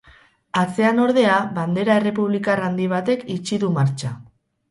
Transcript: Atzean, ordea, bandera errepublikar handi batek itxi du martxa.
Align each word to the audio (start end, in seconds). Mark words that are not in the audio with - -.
Atzean, 0.61 1.01
ordea, 1.03 1.35
bandera 1.57 1.97
errepublikar 2.01 2.63
handi 2.69 2.89
batek 2.95 3.23
itxi 3.37 3.59
du 3.65 3.73
martxa. 3.79 4.13